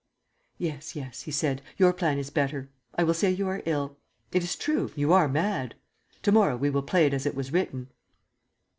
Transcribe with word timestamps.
"Yes, 0.57 0.95
yes," 0.95 1.21
he 1.21 1.31
said. 1.31 1.61
"Your 1.77 1.93
plan 1.93 2.17
is 2.17 2.31
better. 2.31 2.71
I 2.95 3.03
will 3.03 3.13
say 3.13 3.29
you 3.29 3.47
are 3.47 3.61
ill. 3.67 3.99
It 4.31 4.41
is 4.43 4.55
true; 4.55 4.91
you 4.95 5.13
are 5.13 5.27
mad. 5.27 5.75
To 6.23 6.31
morrow 6.31 6.57
we 6.57 6.71
will 6.71 6.81
play 6.81 7.05
it 7.05 7.13
as 7.13 7.27
it 7.27 7.35
was 7.35 7.53
written." 7.53 7.87